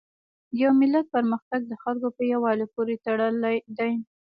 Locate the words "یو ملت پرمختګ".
0.63-1.61